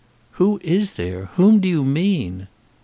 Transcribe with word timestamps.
"Who 0.31 0.59
is 0.63 0.93
there? 0.93 1.25
Whom 1.35 1.59
do 1.59 1.69
you 1.69 1.83
mean?" 1.83 2.47